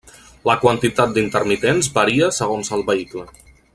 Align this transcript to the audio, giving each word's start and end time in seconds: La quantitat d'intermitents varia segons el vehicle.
La 0.49 0.53
quantitat 0.61 1.13
d'intermitents 1.17 1.91
varia 1.99 2.31
segons 2.39 2.73
el 2.79 2.87
vehicle. 2.89 3.29